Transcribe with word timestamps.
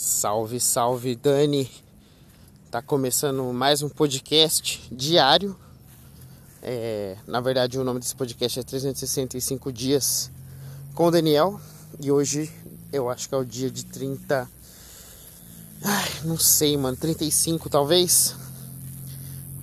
Salve, 0.00 0.60
salve, 0.60 1.16
Dani. 1.16 1.68
Tá 2.70 2.80
começando 2.80 3.42
mais 3.52 3.82
um 3.82 3.88
podcast 3.88 4.80
diário. 4.92 5.56
É, 6.62 7.16
na 7.26 7.40
verdade, 7.40 7.80
o 7.80 7.82
nome 7.82 7.98
desse 7.98 8.14
podcast 8.14 8.60
é 8.60 8.62
365 8.62 9.72
dias 9.72 10.30
com 10.94 11.08
o 11.08 11.10
Daniel. 11.10 11.60
E 12.00 12.12
hoje 12.12 12.48
eu 12.92 13.10
acho 13.10 13.28
que 13.28 13.34
é 13.34 13.38
o 13.38 13.44
dia 13.44 13.68
de 13.68 13.84
30. 13.86 14.48
Ai, 15.82 16.08
não 16.22 16.38
sei, 16.38 16.76
mano. 16.76 16.96
35 16.96 17.68
talvez. 17.68 18.36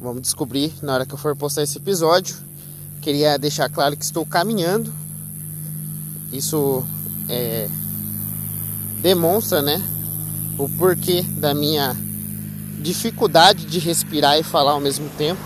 Vamos 0.02 0.22
descobrir 0.22 0.74
na 0.82 0.96
hora 0.96 1.06
que 1.06 1.14
eu 1.14 1.18
for 1.18 1.34
postar 1.38 1.64
esse 1.64 1.78
episódio. 1.78 2.36
Queria 3.02 3.40
deixar 3.40 3.70
claro 3.70 3.96
que 3.96 4.04
estou 4.04 4.26
caminhando. 4.26 4.94
Isso 6.34 6.86
é, 7.30 7.70
demonstra, 9.02 9.62
né? 9.62 9.95
O 10.58 10.70
porquê 10.70 11.22
da 11.22 11.54
minha 11.54 11.96
dificuldade 12.80 13.66
de 13.66 13.80
respirar 13.80 14.40
e 14.40 14.44
falar 14.44 14.72
ao 14.72 14.80
mesmo 14.80 15.10
tempo. 15.18 15.42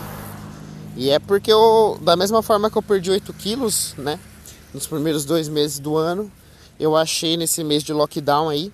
E 0.96 1.10
é 1.10 1.18
porque 1.18 1.52
eu, 1.52 1.98
da 2.02 2.14
mesma 2.14 2.42
forma 2.42 2.70
que 2.70 2.76
eu 2.78 2.82
perdi 2.82 3.10
8 3.10 3.32
quilos, 3.32 3.94
né? 3.96 4.20
Nos 4.72 4.86
primeiros 4.86 5.24
dois 5.24 5.48
meses 5.48 5.78
do 5.78 5.96
ano, 5.96 6.30
eu 6.78 6.96
achei 6.96 7.36
nesse 7.36 7.64
mês 7.64 7.82
de 7.82 7.92
lockdown 7.92 8.48
aí, 8.48 8.72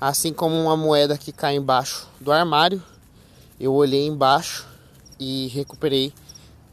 assim 0.00 0.32
como 0.32 0.54
uma 0.54 0.76
moeda 0.76 1.18
que 1.18 1.32
cai 1.32 1.56
embaixo 1.56 2.06
do 2.20 2.32
armário, 2.32 2.82
eu 3.58 3.72
olhei 3.72 4.06
embaixo 4.06 4.66
e 5.18 5.48
recuperei 5.48 6.12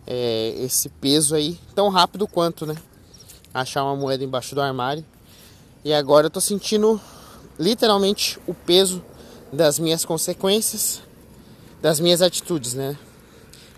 é, 0.07 0.55
esse 0.57 0.89
peso 0.89 1.35
aí 1.35 1.59
tão 1.75 1.89
rápido 1.89 2.27
quanto, 2.27 2.65
né? 2.65 2.75
Achar 3.53 3.83
uma 3.83 3.95
moeda 3.95 4.23
embaixo 4.23 4.55
do 4.55 4.61
armário. 4.61 5.05
E 5.83 5.93
agora 5.93 6.27
eu 6.27 6.31
tô 6.31 6.39
sentindo 6.39 6.99
literalmente 7.61 8.39
o 8.47 8.55
peso 8.55 9.03
das 9.53 9.77
minhas 9.77 10.03
consequências, 10.03 10.99
das 11.79 11.99
minhas 11.99 12.19
atitudes, 12.19 12.73
né? 12.73 12.97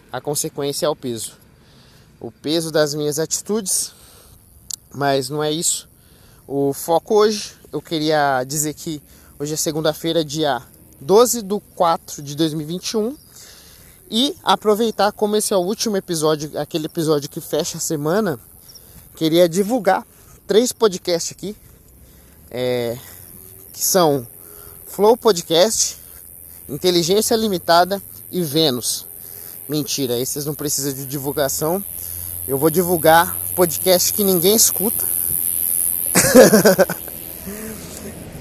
A 0.09 0.21
consequência 0.21 0.85
é 0.85 0.89
o 0.89 0.95
peso. 0.95 1.33
O 2.17 2.31
peso 2.31 2.71
das 2.71 2.93
minhas 2.93 3.19
atitudes, 3.19 3.91
mas 4.93 5.29
não 5.29 5.43
é 5.43 5.51
isso. 5.51 5.89
O 6.47 6.71
foco 6.71 7.15
hoje, 7.15 7.55
eu 7.73 7.81
queria 7.81 8.45
dizer 8.45 8.73
que 8.73 9.01
hoje 9.37 9.53
é 9.53 9.57
segunda-feira, 9.57 10.23
dia 10.23 10.61
12 11.01 11.41
de 11.41 11.59
4 11.75 12.21
de 12.21 12.35
2021 12.35 13.17
e 14.09 14.33
aproveitar 14.43 15.11
como 15.11 15.35
esse 15.35 15.53
é 15.53 15.57
o 15.57 15.61
último 15.61 15.97
episódio, 15.97 16.57
aquele 16.57 16.85
episódio 16.85 17.29
que 17.29 17.41
fecha 17.41 17.77
a 17.77 17.81
semana, 17.81 18.39
queria 19.17 19.49
divulgar 19.49 20.07
três 20.47 20.71
podcasts 20.71 21.35
aqui, 21.35 21.55
é, 22.49 22.97
que 23.73 23.83
são 23.83 24.25
Flow 24.85 25.17
Podcast, 25.17 25.97
Inteligência 26.69 27.35
Limitada 27.35 28.01
e 28.31 28.41
Vênus. 28.41 29.05
Mentira, 29.67 30.17
esses 30.17 30.45
não 30.45 30.55
precisam 30.55 30.93
de 30.93 31.05
divulgação. 31.05 31.83
Eu 32.47 32.57
vou 32.57 32.69
divulgar 32.69 33.35
podcast 33.55 34.13
que 34.13 34.23
ninguém 34.23 34.55
escuta. 34.55 35.03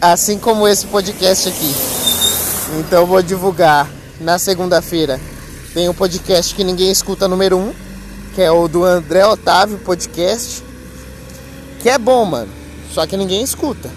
assim 0.00 0.38
como 0.38 0.68
esse 0.68 0.86
podcast 0.86 1.48
aqui. 1.48 1.74
Então 2.78 3.06
vou 3.06 3.20
divulgar 3.20 3.90
na 4.20 4.38
segunda-feira 4.38 5.20
tem 5.72 5.88
o 5.88 5.92
um 5.92 5.94
podcast 5.94 6.54
que 6.54 6.62
ninguém 6.62 6.90
escuta 6.90 7.26
número 7.26 7.56
1, 7.56 7.60
um, 7.60 7.74
que 8.34 8.42
é 8.42 8.50
o 8.50 8.68
do 8.68 8.84
André 8.84 9.24
Otávio 9.24 9.78
Podcast. 9.78 10.62
Que 11.80 11.88
é 11.88 11.98
bom, 11.98 12.26
mano. 12.26 12.52
Só 12.92 13.06
que 13.06 13.16
ninguém 13.16 13.42
escuta. 13.42 13.90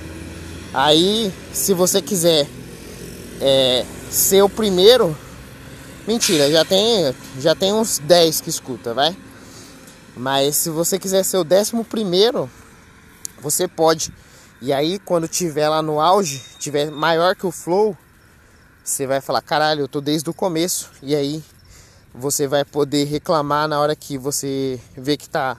Aí, 0.78 1.34
se 1.54 1.74
você 1.74 2.02
quiser 2.02 2.46
é, 3.40 3.86
ser 4.12 4.42
o 4.42 4.50
primeiro, 4.50 5.18
mentira, 6.06 6.52
já 6.52 6.66
tem, 6.66 7.16
já 7.40 7.56
tem 7.56 7.72
uns 7.72 7.98
10 8.00 8.42
que 8.42 8.50
escuta, 8.50 8.94
vai. 8.94 9.16
Mas 10.18 10.58
se 10.58 10.70
você 10.70 11.00
quiser 11.00 11.24
ser 11.24 11.38
o 11.38 11.46
décimo 11.46 11.86
primeiro, 11.86 12.50
você 13.42 13.70
pode. 13.70 14.14
E 14.62 14.74
aí, 14.74 15.00
quando 15.00 15.30
tiver 15.30 15.70
lá 15.70 15.82
no 15.82 16.02
auge, 16.02 16.44
tiver 16.60 16.92
maior 16.92 17.38
que 17.38 17.48
o 17.48 17.52
flow, 17.52 17.98
você 18.84 19.08
vai 19.08 19.22
falar: 19.22 19.42
caralho, 19.42 19.80
eu 19.80 19.88
tô 19.88 20.02
desde 20.02 20.30
o 20.30 20.34
começo. 20.34 20.92
E 21.02 21.16
aí, 21.16 21.42
você 22.14 22.48
vai 22.48 22.66
poder 22.66 23.06
reclamar 23.06 23.70
na 23.70 23.80
hora 23.80 23.96
que 23.96 24.18
você 24.18 24.78
vê 24.98 25.16
que 25.16 25.30
tá 25.30 25.56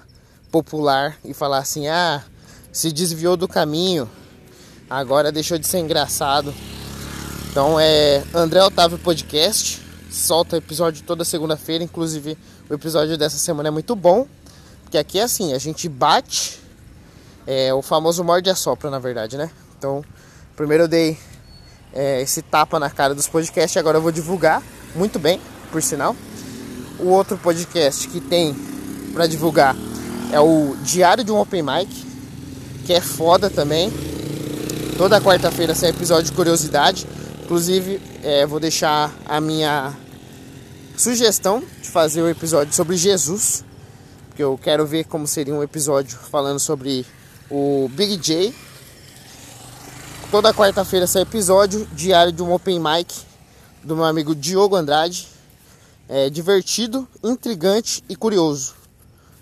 popular 0.52 1.16
e 1.24 1.32
falar 1.32 1.56
assim: 1.56 1.88
ah, 1.88 2.22
se 2.70 2.92
desviou 2.92 3.34
do 3.34 3.48
caminho, 3.48 4.06
agora 4.88 5.32
deixou 5.32 5.58
de 5.58 5.66
ser 5.66 5.78
engraçado. 5.78 6.54
Então 7.50 7.78
é 7.80 8.22
André 8.34 8.62
Otávio 8.62 8.98
Podcast, 8.98 9.80
solta 10.10 10.56
episódio 10.56 11.02
toda 11.04 11.24
segunda-feira, 11.24 11.82
inclusive 11.82 12.36
o 12.68 12.74
episódio 12.74 13.16
dessa 13.16 13.38
semana 13.38 13.68
é 13.68 13.70
muito 13.70 13.96
bom, 13.96 14.26
porque 14.82 14.98
aqui 14.98 15.18
é 15.18 15.22
assim, 15.22 15.52
a 15.52 15.58
gente 15.58 15.88
bate, 15.88 16.60
é 17.46 17.72
o 17.72 17.82
famoso 17.82 18.22
morde 18.22 18.50
a 18.50 18.54
sopra 18.54 18.90
na 18.90 18.98
verdade, 18.98 19.36
né? 19.36 19.50
Então, 19.78 20.04
primeiro 20.54 20.84
eu 20.84 20.88
dei 20.88 21.18
é, 21.92 22.20
esse 22.20 22.42
tapa 22.42 22.78
na 22.78 22.90
cara 22.90 23.14
dos 23.14 23.26
podcasts, 23.26 23.76
agora 23.76 23.98
eu 23.98 24.02
vou 24.02 24.12
divulgar, 24.12 24.62
muito 24.94 25.18
bem, 25.18 25.40
por 25.70 25.82
sinal 25.82 26.14
o 26.98 27.08
outro 27.08 27.36
podcast 27.36 28.08
que 28.08 28.20
tem 28.20 28.54
para 29.12 29.26
divulgar 29.26 29.76
é 30.32 30.40
o 30.40 30.76
Diário 30.82 31.24
de 31.24 31.30
um 31.30 31.38
Open 31.38 31.62
Mic, 31.62 31.88
que 32.84 32.92
é 32.92 33.00
foda 33.00 33.48
também. 33.48 33.92
Toda 34.96 35.20
quarta-feira 35.20 35.74
sai 35.74 35.90
episódio 35.90 36.30
de 36.30 36.32
curiosidade. 36.32 37.06
Inclusive, 37.44 38.00
é, 38.22 38.46
vou 38.46 38.58
deixar 38.58 39.12
a 39.26 39.38
minha 39.42 39.94
sugestão 40.96 41.62
de 41.82 41.90
fazer 41.90 42.22
um 42.22 42.28
episódio 42.28 42.72
sobre 42.72 42.96
Jesus, 42.96 43.62
porque 44.28 44.42
eu 44.42 44.56
quero 44.56 44.86
ver 44.86 45.04
como 45.04 45.26
seria 45.26 45.54
um 45.54 45.62
episódio 45.62 46.16
falando 46.16 46.58
sobre 46.58 47.04
o 47.50 47.90
Big 47.92 48.16
J. 48.16 48.54
Toda 50.30 50.54
quarta-feira 50.54 51.06
sai 51.06 51.22
episódio 51.22 51.86
diário 51.92 52.32
de 52.32 52.42
um 52.42 52.52
Open 52.54 52.80
Mic 52.80 53.14
do 53.84 53.94
meu 53.94 54.04
amigo 54.04 54.34
Diogo 54.34 54.76
Andrade 54.76 55.28
é, 56.08 56.30
divertido, 56.30 57.06
intrigante 57.22 58.02
e 58.08 58.16
curioso. 58.16 58.74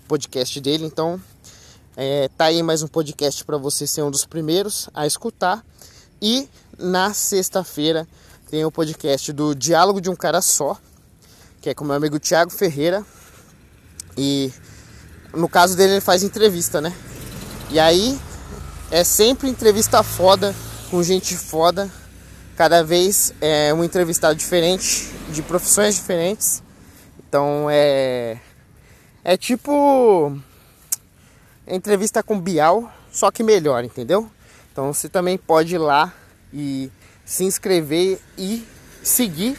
Podcast 0.05 0.59
dele, 0.59 0.85
então 0.85 1.19
é, 1.97 2.29
tá 2.37 2.45
aí 2.45 2.61
mais 2.61 2.83
um 2.83 2.87
podcast 2.87 3.43
para 3.45 3.57
você 3.57 3.87
ser 3.87 4.01
um 4.01 4.11
dos 4.11 4.25
primeiros 4.25 4.89
a 4.93 5.07
escutar. 5.07 5.63
E 6.21 6.49
na 6.77 7.13
sexta-feira 7.13 8.07
tem 8.49 8.65
o 8.65 8.71
podcast 8.71 9.31
do 9.31 9.55
Diálogo 9.55 10.01
de 10.01 10.09
um 10.09 10.15
Cara 10.15 10.41
Só, 10.41 10.77
que 11.61 11.69
é 11.69 11.73
com 11.73 11.85
meu 11.85 11.95
amigo 11.95 12.19
Thiago 12.19 12.51
Ferreira. 12.51 13.05
E 14.17 14.51
no 15.33 15.47
caso 15.47 15.77
dele 15.77 15.93
ele 15.93 16.01
faz 16.01 16.23
entrevista, 16.23 16.81
né? 16.81 16.93
E 17.71 17.79
aí 17.79 18.19
é 18.91 19.03
sempre 19.03 19.49
entrevista 19.49 20.03
foda, 20.03 20.53
com 20.91 21.01
gente 21.01 21.35
foda. 21.35 21.89
Cada 22.57 22.83
vez 22.83 23.33
é 23.39 23.73
um 23.73 23.83
entrevistado 23.83 24.35
diferente, 24.35 25.09
de 25.29 25.41
profissões 25.41 25.95
diferentes. 25.95 26.61
Então 27.19 27.67
é 27.69 28.37
é 29.23 29.35
tipo 29.35 30.37
entrevista 31.67 32.21
com 32.21 32.39
Bial, 32.39 32.91
só 33.11 33.31
que 33.31 33.43
melhor, 33.43 33.83
entendeu? 33.83 34.29
Então 34.71 34.93
você 34.93 35.09
também 35.09 35.37
pode 35.37 35.75
ir 35.75 35.79
lá 35.79 36.13
e 36.53 36.91
se 37.25 37.43
inscrever 37.43 38.19
e 38.37 38.65
seguir 39.01 39.57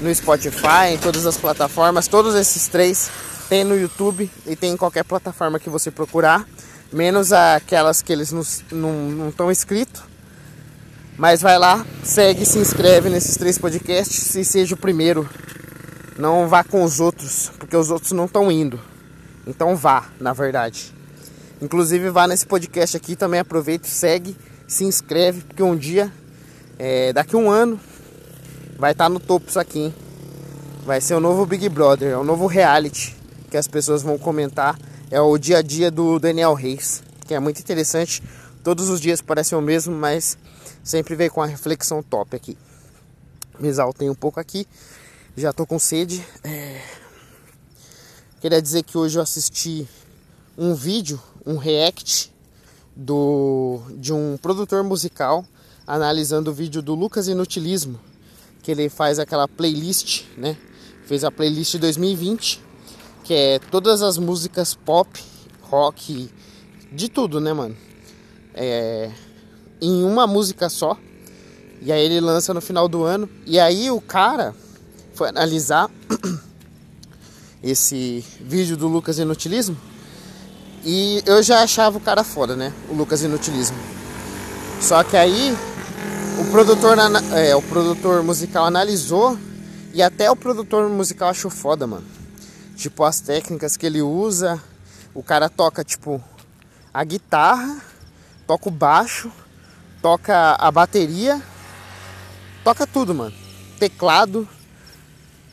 no 0.00 0.14
Spotify, 0.14 0.92
em 0.92 0.98
todas 0.98 1.24
as 1.26 1.36
plataformas, 1.36 2.08
todos 2.08 2.34
esses 2.34 2.68
três 2.68 3.10
tem 3.48 3.64
no 3.64 3.78
YouTube 3.78 4.30
e 4.46 4.56
tem 4.56 4.72
em 4.72 4.76
qualquer 4.76 5.04
plataforma 5.04 5.60
que 5.60 5.70
você 5.70 5.90
procurar, 5.90 6.46
menos 6.92 7.32
aquelas 7.32 8.02
que 8.02 8.12
eles 8.12 8.32
não 8.32 9.28
estão 9.28 9.50
inscritos. 9.50 10.02
Mas 11.16 11.40
vai 11.40 11.58
lá, 11.58 11.86
segue, 12.04 12.44
se 12.44 12.58
inscreve 12.58 13.08
nesses 13.08 13.36
três 13.36 13.56
podcasts 13.56 14.34
e 14.34 14.44
seja 14.44 14.74
o 14.74 14.78
primeiro. 14.78 15.28
Não 16.18 16.48
vá 16.48 16.62
com 16.62 16.82
os 16.82 17.00
outros, 17.00 17.50
porque 17.58 17.76
os 17.76 17.90
outros 17.90 18.12
não 18.12 18.26
estão 18.26 18.50
indo. 18.50 18.80
Então 19.46 19.76
vá, 19.76 20.08
na 20.20 20.32
verdade. 20.32 20.95
Inclusive 21.60 22.10
vá 22.10 22.26
nesse 22.26 22.46
podcast 22.46 22.96
aqui 22.96 23.16
também, 23.16 23.40
aproveita, 23.40 23.88
segue, 23.88 24.36
se 24.68 24.84
inscreve, 24.84 25.40
porque 25.40 25.62
um 25.62 25.76
dia, 25.76 26.12
é, 26.78 27.12
daqui 27.12 27.34
um 27.34 27.50
ano, 27.50 27.80
vai 28.78 28.92
estar 28.92 29.04
tá 29.04 29.08
no 29.08 29.18
topo 29.18 29.48
isso 29.48 29.58
aqui. 29.58 29.78
Hein? 29.78 29.94
Vai 30.84 31.00
ser 31.00 31.14
o 31.14 31.20
novo 31.20 31.46
Big 31.46 31.68
Brother, 31.68 32.12
é 32.12 32.16
o 32.16 32.24
novo 32.24 32.46
reality 32.46 33.16
que 33.50 33.56
as 33.56 33.66
pessoas 33.66 34.02
vão 34.02 34.18
comentar. 34.18 34.78
É 35.10 35.20
o 35.20 35.38
dia 35.38 35.58
a 35.58 35.62
dia 35.62 35.90
do 35.90 36.18
Daniel 36.18 36.52
Reis, 36.52 37.02
que 37.26 37.34
é 37.34 37.40
muito 37.40 37.60
interessante. 37.60 38.22
Todos 38.62 38.88
os 38.88 39.00
dias 39.00 39.22
parecem 39.22 39.56
o 39.56 39.62
mesmo, 39.62 39.94
mas 39.94 40.36
sempre 40.82 41.14
vem 41.14 41.30
com 41.30 41.40
a 41.40 41.46
reflexão 41.46 42.02
top 42.02 42.36
aqui. 42.36 42.58
Me 43.58 43.68
exaltei 43.68 44.10
um 44.10 44.14
pouco 44.14 44.38
aqui, 44.38 44.66
já 45.36 45.52
tô 45.52 45.64
com 45.66 45.78
sede. 45.78 46.24
É... 46.44 46.82
Queria 48.40 48.60
dizer 48.60 48.82
que 48.82 48.98
hoje 48.98 49.16
eu 49.16 49.22
assisti 49.22 49.88
um 50.58 50.74
vídeo, 50.74 51.20
um 51.46 51.56
react 51.56 52.32
do 52.94 53.80
de 53.96 54.12
um 54.12 54.36
produtor 54.36 54.82
musical 54.82 55.44
analisando 55.86 56.50
o 56.50 56.54
vídeo 56.54 56.82
do 56.82 56.94
Lucas 56.94 57.28
Inutilismo, 57.28 58.00
que 58.62 58.72
ele 58.72 58.88
faz 58.88 59.18
aquela 59.18 59.46
playlist, 59.46 60.24
né? 60.36 60.56
Fez 61.04 61.22
a 61.22 61.30
playlist 61.30 61.76
2020, 61.76 62.60
que 63.22 63.32
é 63.32 63.58
todas 63.70 64.02
as 64.02 64.18
músicas 64.18 64.74
pop, 64.74 65.22
rock, 65.62 66.28
de 66.90 67.08
tudo, 67.08 67.40
né, 67.40 67.52
mano? 67.52 67.76
É, 68.52 69.12
em 69.80 70.02
uma 70.02 70.26
música 70.26 70.68
só. 70.68 70.98
E 71.80 71.92
aí 71.92 72.04
ele 72.04 72.20
lança 72.20 72.52
no 72.52 72.60
final 72.60 72.88
do 72.88 73.04
ano. 73.04 73.28
E 73.44 73.60
aí 73.60 73.90
o 73.90 74.00
cara 74.00 74.54
foi 75.14 75.28
analisar 75.28 75.88
esse 77.62 78.24
vídeo 78.40 78.76
do 78.76 78.88
Lucas 78.88 79.18
Inutilismo. 79.18 79.76
E 80.88 81.20
eu 81.26 81.42
já 81.42 81.64
achava 81.64 81.98
o 81.98 82.00
cara 82.00 82.22
foda, 82.22 82.54
né? 82.54 82.72
O 82.88 82.94
Lucas 82.94 83.20
Inutilismo. 83.20 83.76
Só 84.80 85.02
que 85.02 85.16
aí 85.16 85.52
o 86.38 86.44
produtor, 86.52 86.96
é, 87.34 87.56
o 87.56 87.62
produtor 87.62 88.22
musical 88.22 88.64
analisou 88.64 89.36
e 89.92 90.00
até 90.00 90.30
o 90.30 90.36
produtor 90.36 90.88
musical 90.88 91.30
achou 91.30 91.50
foda, 91.50 91.88
mano. 91.88 92.06
Tipo, 92.76 93.02
as 93.02 93.18
técnicas 93.18 93.76
que 93.76 93.84
ele 93.84 94.00
usa. 94.00 94.62
O 95.12 95.24
cara 95.24 95.48
toca, 95.48 95.82
tipo, 95.82 96.22
a 96.94 97.02
guitarra, 97.02 97.78
toca 98.46 98.68
o 98.68 98.72
baixo, 98.72 99.32
toca 100.00 100.52
a 100.52 100.70
bateria, 100.70 101.42
toca 102.62 102.86
tudo, 102.86 103.12
mano. 103.12 103.34
Teclado. 103.80 104.48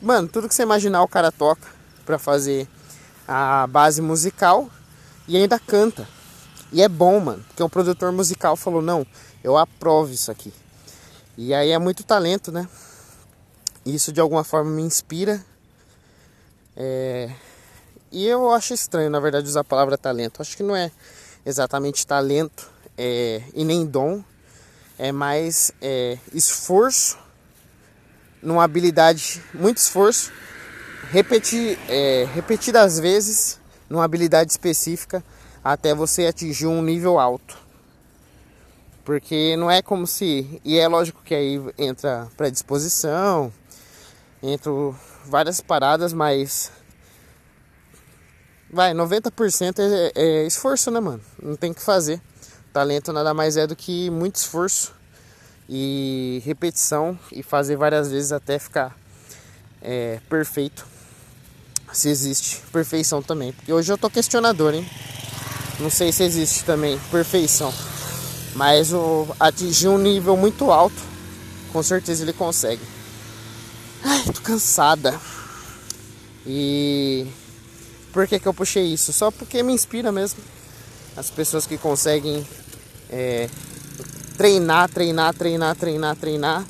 Mano, 0.00 0.28
tudo 0.28 0.48
que 0.48 0.54
você 0.54 0.62
imaginar 0.62 1.02
o 1.02 1.08
cara 1.08 1.32
toca 1.32 1.66
pra 2.06 2.20
fazer 2.20 2.68
a 3.26 3.66
base 3.66 4.00
musical 4.00 4.70
e 5.26 5.36
ainda 5.36 5.58
canta. 5.58 6.08
E 6.72 6.82
é 6.82 6.88
bom, 6.88 7.20
mano, 7.20 7.44
porque 7.48 7.62
um 7.62 7.68
produtor 7.68 8.12
musical 8.12 8.56
falou: 8.56 8.82
"Não, 8.82 9.06
eu 9.42 9.56
aprovo 9.56 10.12
isso 10.12 10.30
aqui". 10.30 10.52
E 11.36 11.52
aí 11.52 11.70
é 11.70 11.78
muito 11.78 12.04
talento, 12.04 12.52
né? 12.52 12.68
Isso 13.84 14.12
de 14.12 14.20
alguma 14.20 14.44
forma 14.44 14.70
me 14.70 14.82
inspira. 14.82 15.44
É... 16.76 17.30
E 18.10 18.26
eu 18.26 18.50
acho 18.52 18.72
estranho, 18.72 19.10
na 19.10 19.18
verdade, 19.18 19.48
usar 19.48 19.60
a 19.60 19.64
palavra 19.64 19.98
talento. 19.98 20.40
Acho 20.40 20.56
que 20.56 20.62
não 20.62 20.76
é 20.76 20.92
exatamente 21.44 22.06
talento 22.06 22.70
é... 22.96 23.42
e 23.52 23.64
nem 23.64 23.84
dom. 23.84 24.22
É 24.96 25.10
mais 25.10 25.72
é... 25.82 26.18
esforço, 26.32 27.18
numa 28.40 28.62
habilidade, 28.62 29.42
muito 29.52 29.78
esforço, 29.78 30.32
repetir, 31.10 31.76
é... 31.88 32.28
repetidas 32.32 33.00
vezes, 33.00 33.58
numa 33.88 34.04
habilidade 34.04 34.50
específica, 34.50 35.24
até 35.62 35.94
você 35.94 36.26
atingir 36.26 36.66
um 36.66 36.82
nível 36.82 37.18
alto. 37.18 37.56
Porque 39.04 39.56
não 39.56 39.70
é 39.70 39.82
como 39.82 40.06
se. 40.06 40.60
E 40.64 40.78
é 40.78 40.88
lógico 40.88 41.22
que 41.22 41.34
aí 41.34 41.60
entra 41.76 42.28
predisposição, 42.36 43.52
entra 44.42 44.70
várias 45.26 45.60
paradas, 45.60 46.12
mas. 46.12 46.70
Vai, 48.70 48.92
90% 48.92 49.78
é, 49.78 50.12
é 50.14 50.46
esforço, 50.46 50.90
né, 50.90 51.00
mano? 51.00 51.20
Não 51.40 51.54
tem 51.54 51.70
o 51.70 51.74
que 51.74 51.82
fazer. 51.82 52.20
Talento 52.72 53.12
nada 53.12 53.32
mais 53.32 53.56
é 53.56 53.66
do 53.66 53.76
que 53.76 54.10
muito 54.10 54.36
esforço 54.36 54.92
e 55.68 56.42
repetição 56.44 57.16
e 57.30 57.42
fazer 57.42 57.76
várias 57.76 58.10
vezes 58.10 58.32
até 58.32 58.58
ficar 58.58 58.96
é, 59.80 60.18
perfeito. 60.28 60.93
Se 61.94 62.08
existe 62.08 62.60
perfeição 62.72 63.22
também. 63.22 63.52
Porque 63.52 63.72
hoje 63.72 63.90
eu 63.90 63.96
tô 63.96 64.10
questionador, 64.10 64.74
hein? 64.74 64.86
Não 65.78 65.88
sei 65.88 66.12
se 66.12 66.24
existe 66.24 66.64
também 66.64 66.98
perfeição. 67.10 67.72
Mas 68.54 68.92
o, 68.92 69.26
atingir 69.38 69.88
um 69.88 69.98
nível 69.98 70.36
muito 70.36 70.70
alto, 70.70 71.00
com 71.72 71.82
certeza 71.82 72.22
ele 72.22 72.32
consegue. 72.32 72.82
Ai, 74.02 74.22
tô 74.24 74.40
cansada. 74.42 75.18
E 76.46 77.26
por 78.12 78.26
que, 78.26 78.38
que 78.38 78.46
eu 78.46 78.54
puxei 78.54 78.84
isso? 78.84 79.12
Só 79.12 79.30
porque 79.30 79.62
me 79.62 79.72
inspira 79.72 80.12
mesmo. 80.12 80.42
As 81.16 81.30
pessoas 81.30 81.64
que 81.64 81.78
conseguem 81.78 82.46
é, 83.08 83.48
treinar, 84.36 84.88
treinar, 84.88 85.32
treinar, 85.32 85.76
treinar, 85.76 86.16
treinar 86.16 86.64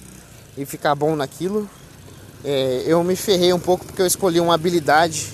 e 0.57 0.65
ficar 0.67 0.95
bom 0.95 1.17
naquilo. 1.17 1.69
É, 2.45 2.85
eu 2.87 3.03
me 3.03 3.17
ferrei 3.17 3.55
um 3.55 3.59
pouco 3.59 3.87
porque 3.87 4.03
eu 4.03 4.07
escolhi 4.07 4.39
uma 4.39 4.55
habilidade 4.55 5.33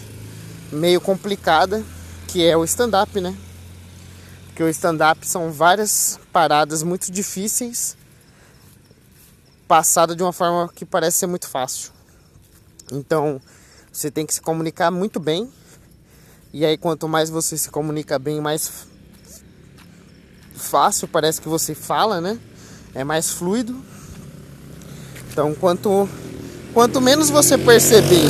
meio 0.71 1.01
complicada, 1.01 1.85
que 2.29 2.47
é 2.47 2.57
o 2.57 2.63
stand-up, 2.63 3.21
né? 3.21 3.37
Porque 4.47 4.63
o 4.63 4.69
stand-up 4.69 5.27
são 5.27 5.51
várias 5.51 6.21
paradas 6.33 6.85
muito 6.85 7.11
difíceis 7.11 7.97
passada 9.67 10.15
de 10.15 10.23
uma 10.23 10.33
forma 10.33 10.69
que 10.73 10.85
parece 10.85 11.19
ser 11.19 11.27
muito 11.27 11.49
fácil. 11.49 11.91
Então, 12.93 13.41
você 13.93 14.09
tem 14.09 14.25
que 14.25 14.35
se 14.35 14.41
comunicar 14.41 14.93
muito 14.93 15.19
bem. 15.19 15.51
E 16.53 16.65
aí 16.65 16.77
quanto 16.77 17.09
mais 17.09 17.29
você 17.29 17.57
se 17.57 17.71
comunica 17.71 18.19
bem, 18.19 18.41
mais 18.41 18.87
fácil 20.55 21.09
parece 21.09 21.41
que 21.41 21.49
você 21.49 21.75
fala, 21.75 22.21
né? 22.21 22.39
É 22.95 23.03
mais 23.03 23.31
fluido. 23.31 23.81
Então, 25.31 25.55
quanto 25.55 26.09
quanto 26.73 27.01
menos 27.01 27.31
você 27.31 27.57
perceber 27.59 28.27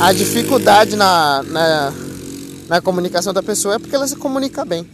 a 0.00 0.12
dificuldade 0.12 0.96
na, 0.96 1.42
na, 1.42 1.92
na 2.68 2.80
comunicação 2.80 3.32
da 3.32 3.42
pessoa, 3.42 3.76
é 3.76 3.78
porque 3.78 3.94
ela 3.94 4.06
se 4.06 4.16
comunica 4.16 4.64
bem. 4.64 4.88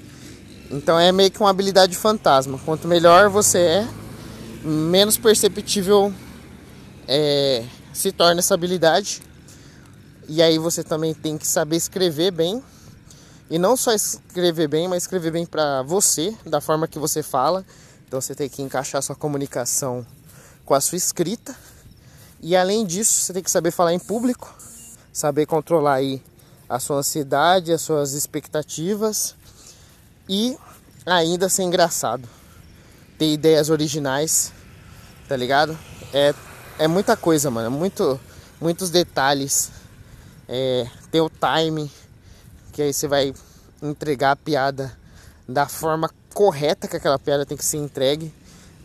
Então 0.70 0.98
é 0.98 1.10
meio 1.10 1.30
que 1.30 1.40
uma 1.40 1.50
habilidade 1.50 1.96
fantasma. 1.96 2.58
Quanto 2.64 2.86
melhor 2.86 3.30
você 3.30 3.58
é, 3.58 3.88
menos 4.62 5.16
perceptível 5.16 6.12
é, 7.06 7.64
se 7.92 8.12
torna 8.12 8.40
essa 8.40 8.54
habilidade. 8.54 9.22
E 10.28 10.42
aí 10.42 10.58
você 10.58 10.84
também 10.84 11.14
tem 11.14 11.38
que 11.38 11.46
saber 11.46 11.76
escrever 11.76 12.30
bem. 12.30 12.62
E 13.50 13.58
não 13.58 13.78
só 13.78 13.92
escrever 13.94 14.68
bem, 14.68 14.86
mas 14.88 15.04
escrever 15.04 15.30
bem 15.30 15.46
para 15.46 15.82
você, 15.82 16.36
da 16.44 16.60
forma 16.60 16.86
que 16.86 16.98
você 16.98 17.22
fala. 17.22 17.64
Então 18.06 18.20
você 18.20 18.34
tem 18.34 18.48
que 18.48 18.60
encaixar 18.60 19.02
sua 19.02 19.16
comunicação 19.16 20.06
com 20.66 20.74
a 20.74 20.80
sua 20.82 20.98
escrita. 20.98 21.56
E 22.40 22.54
além 22.56 22.86
disso, 22.86 23.20
você 23.20 23.32
tem 23.32 23.42
que 23.42 23.50
saber 23.50 23.70
falar 23.70 23.92
em 23.92 23.98
público, 23.98 24.54
saber 25.12 25.46
controlar 25.46 25.94
aí 25.94 26.22
a 26.68 26.78
sua 26.78 26.98
ansiedade, 26.98 27.72
as 27.72 27.80
suas 27.80 28.12
expectativas 28.12 29.34
e 30.28 30.56
ainda 31.04 31.48
ser 31.48 31.62
engraçado. 31.62 32.28
Ter 33.18 33.32
ideias 33.32 33.70
originais, 33.70 34.52
tá 35.28 35.36
ligado? 35.36 35.76
É, 36.12 36.34
é 36.78 36.86
muita 36.86 37.16
coisa, 37.16 37.50
mano. 37.50 37.66
É 37.66 37.70
muito, 37.70 38.20
muitos 38.60 38.90
detalhes. 38.90 39.70
É, 40.48 40.86
ter 41.10 41.20
o 41.20 41.30
time, 41.30 41.90
que 42.72 42.82
aí 42.82 42.92
você 42.92 43.08
vai 43.08 43.34
entregar 43.82 44.32
a 44.32 44.36
piada 44.36 44.96
da 45.48 45.66
forma 45.66 46.10
correta 46.32 46.86
que 46.86 46.96
aquela 46.96 47.18
piada 47.18 47.44
tem 47.44 47.56
que 47.56 47.64
ser 47.64 47.78
entregue. 47.78 48.32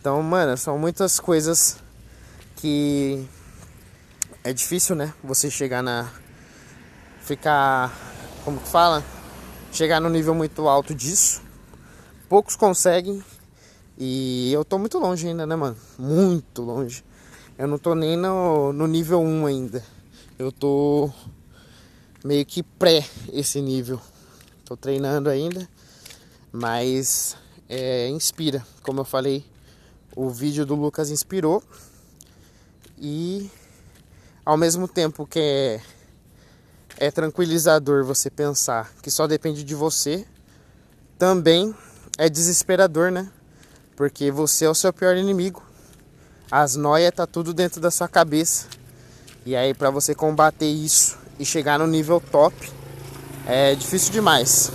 Então, 0.00 0.20
mano, 0.22 0.56
são 0.56 0.78
muitas 0.78 1.20
coisas 1.20 1.76
que 2.56 3.26
é 4.44 4.52
difícil, 4.52 4.94
né? 4.94 5.12
Você 5.24 5.50
chegar 5.50 5.82
na. 5.82 6.08
Ficar. 7.20 7.92
Como 8.44 8.60
que 8.60 8.68
fala? 8.68 9.02
chegar 9.74 10.00
no 10.00 10.08
nível 10.08 10.34
muito 10.34 10.68
alto 10.68 10.94
disso. 10.94 11.42
Poucos 12.28 12.54
conseguem. 12.54 13.22
E 13.98 14.52
eu 14.52 14.64
tô 14.64 14.78
muito 14.78 14.98
longe 14.98 15.26
ainda, 15.26 15.44
né, 15.46 15.56
mano? 15.56 15.76
Muito 15.98 16.62
longe. 16.62 17.04
Eu 17.58 17.66
não 17.66 17.76
tô 17.76 17.94
nem 17.94 18.16
no, 18.16 18.72
no 18.72 18.86
nível 18.86 19.20
1 19.20 19.46
ainda. 19.46 19.84
Eu 20.38 20.52
tô 20.52 21.10
meio 22.24 22.46
que 22.46 22.62
pré 22.62 23.04
esse 23.32 23.60
nível. 23.60 24.00
Tô 24.64 24.76
treinando 24.76 25.28
ainda. 25.28 25.68
Mas 26.52 27.36
é, 27.68 28.08
inspira. 28.08 28.64
Como 28.82 29.00
eu 29.00 29.04
falei, 29.04 29.44
o 30.14 30.30
vídeo 30.30 30.64
do 30.64 30.76
Lucas 30.76 31.10
inspirou. 31.10 31.62
E 32.96 33.50
ao 34.44 34.56
mesmo 34.56 34.86
tempo 34.86 35.26
que 35.26 35.38
é 35.40 35.80
é 36.96 37.10
tranquilizador 37.10 38.04
você 38.04 38.30
pensar 38.30 38.92
que 39.02 39.10
só 39.10 39.26
depende 39.26 39.64
de 39.64 39.74
você, 39.74 40.24
também 41.18 41.74
é 42.16 42.28
desesperador, 42.28 43.10
né? 43.10 43.28
Porque 43.96 44.30
você 44.30 44.64
é 44.64 44.70
o 44.70 44.74
seu 44.74 44.92
pior 44.92 45.16
inimigo. 45.16 45.62
As 46.50 46.76
noias 46.76 47.12
tá 47.12 47.26
tudo 47.26 47.52
dentro 47.52 47.80
da 47.80 47.90
sua 47.90 48.08
cabeça. 48.08 48.66
E 49.44 49.56
aí 49.56 49.74
para 49.74 49.90
você 49.90 50.14
combater 50.14 50.66
isso 50.66 51.18
e 51.38 51.44
chegar 51.44 51.78
no 51.78 51.86
nível 51.86 52.20
top 52.20 52.70
é 53.46 53.74
difícil 53.74 54.12
demais. 54.12 54.70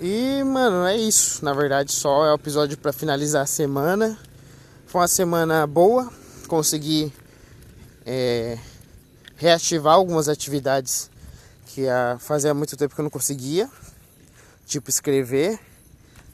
E, 0.00 0.44
mano, 0.44 0.86
é 0.86 0.96
isso. 0.96 1.44
Na 1.44 1.52
verdade, 1.52 1.90
só 1.92 2.24
é 2.24 2.30
o 2.30 2.36
episódio 2.36 2.78
para 2.78 2.92
finalizar 2.92 3.42
a 3.42 3.46
semana. 3.46 4.16
Foi 4.86 5.00
uma 5.00 5.08
semana 5.08 5.66
boa. 5.66 6.08
Consegui 6.48 7.12
é, 8.04 8.58
reativar 9.36 9.94
algumas 9.94 10.28
atividades 10.28 11.08
que 11.66 11.82
fazia 12.18 12.52
muito 12.52 12.76
tempo 12.76 12.94
que 12.94 13.00
eu 13.00 13.04
não 13.04 13.10
conseguia, 13.10 13.70
tipo 14.66 14.90
escrever, 14.90 15.60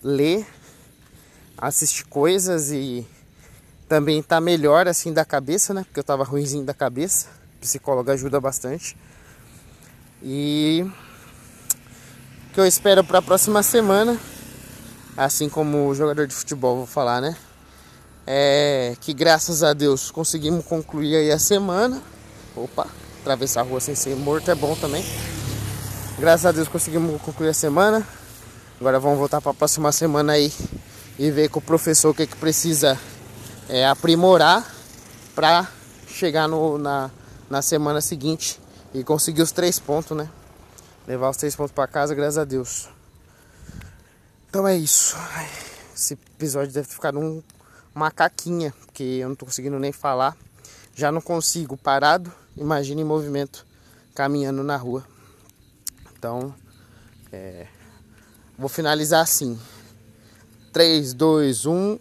ler 0.03 0.47
assistir 1.57 2.05
coisas 2.05 2.71
e 2.71 3.07
também 3.89 4.23
tá 4.23 4.41
melhor 4.41 4.89
assim 4.89 5.13
da 5.13 5.25
cabeça, 5.25 5.73
né? 5.73 5.85
Porque 5.85 6.01
eu 6.01 6.05
tava 6.05 6.25
ruimzinho 6.25 6.65
da 6.65 6.75
cabeça. 6.75 7.29
O 7.57 7.61
psicólogo 7.61 8.11
ajuda 8.11 8.41
bastante. 8.41 8.97
E 10.23 10.85
o 12.51 12.55
que 12.55 12.61
eu 12.61 12.67
espero 12.67 13.05
para 13.05 13.19
a 13.19 13.23
próxima 13.23 13.63
semana, 13.63 14.19
assim 15.17 15.49
como 15.49 15.89
o 15.89 15.95
jogador 15.95 16.27
de 16.27 16.35
futebol 16.35 16.77
vou 16.77 16.87
falar, 16.87 17.21
né? 17.21 17.37
É 18.27 18.97
que 19.01 19.13
graças 19.13 19.63
a 19.63 19.73
Deus 19.73 20.11
conseguimos 20.11 20.65
concluir 20.65 21.17
aí 21.17 21.31
a 21.31 21.39
semana. 21.39 22.03
Opa, 22.57 22.87
atravessar 23.21 23.61
a 23.61 23.65
rua 23.65 23.81
sem 23.81 23.95
ser 23.95 24.17
morto 24.17 24.51
é 24.51 24.55
bom 24.55 24.75
também. 24.77 25.05
Graças 26.19 26.47
a 26.47 26.53
Deus 26.53 26.69
conseguimos 26.69 27.21
concluir 27.21 27.51
a 27.51 27.55
semana. 27.55 28.07
Agora 28.81 28.99
vamos 28.99 29.19
voltar 29.19 29.41
para 29.41 29.51
a 29.51 29.55
próxima 29.55 29.93
semana 29.93 30.35
aí 30.35 30.53
e 31.19 31.31
ver 31.31 31.49
com 31.49 31.59
o 31.59 31.63
professor 31.63 32.11
o 32.11 32.15
que, 32.15 32.27
que 32.27 32.37
precisa 32.37 32.99
é, 33.69 33.87
aprimorar 33.87 34.67
para 35.35 35.69
chegar 36.07 36.49
no, 36.49 36.79
na, 36.79 37.11
na 37.51 37.63
semana 37.63 38.01
seguinte 38.01 38.61
e 38.93 39.03
conseguir 39.05 39.43
os 39.43 39.53
três 39.53 39.79
pontos, 39.79 40.17
né? 40.17 40.29
Levar 41.07 41.31
os 41.31 41.37
três 41.37 41.55
pontos 41.55 41.73
para 41.73 41.87
casa, 41.87 42.15
graças 42.15 42.39
a 42.39 42.45
Deus. 42.45 42.89
Então 44.49 44.67
é 44.67 44.77
isso. 44.77 45.17
Esse 45.95 46.15
episódio 46.15 46.73
deve 46.73 46.89
ficar 46.89 47.13
num 47.13 47.43
macaquinha, 47.95 48.75
porque 48.85 49.03
eu 49.03 49.29
não 49.29 49.37
tô 49.37 49.47
conseguindo 49.47 49.79
nem 49.79 49.93
falar. 49.93 50.37
Já 50.95 51.13
não 51.13 51.21
consigo 51.21 51.77
parado. 51.77 52.33
Imagina 52.57 53.01
em 53.01 53.05
movimento, 53.05 53.67
caminhando 54.15 54.63
na 54.63 54.77
rua. 54.77 55.05
Então, 56.17 56.55
é, 57.33 57.67
vou 58.59 58.69
finalizar 58.69 59.23
assim. 59.23 59.59
3, 60.73 61.15
2, 61.15 61.67
1. 61.67 61.99